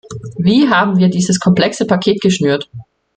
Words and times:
Wie 0.39 0.67
haben 0.67 0.97
wir 0.97 1.09
dieses 1.11 1.39
komplexe 1.39 1.85
Paket 1.85 2.21
geschnürt? 2.21 2.71